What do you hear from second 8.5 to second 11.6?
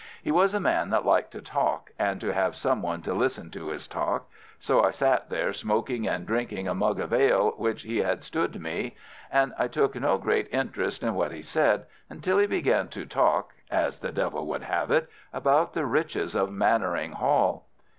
me; and I took no great interest in what he